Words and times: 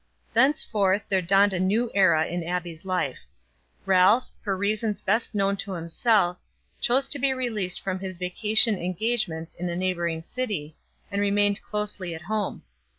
Thenceforth 0.33 1.03
there 1.09 1.21
dawned 1.21 1.53
a 1.53 1.59
new 1.59 1.91
era 1.93 2.25
in 2.25 2.43
Abbie's 2.43 2.85
life. 2.85 3.27
Ralph, 3.85 4.31
for 4.41 4.57
reasons 4.57 4.99
best 4.99 5.35
known 5.35 5.57
to 5.57 5.73
himself, 5.73 6.41
chose 6.79 7.07
to 7.09 7.19
be 7.19 7.35
released 7.35 7.81
from 7.81 7.99
his 7.99 8.17
vacation 8.17 8.79
engagements 8.79 9.53
in 9.53 9.69
a 9.69 9.75
neighboring 9.75 10.23
city, 10.23 10.75
and 11.11 11.21
remained 11.21 11.61
closely 11.61 12.15
at 12.15 12.23
home. 12.23 12.63